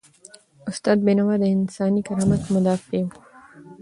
[0.69, 3.09] استاد بینوا د انساني کرامت مدافع و.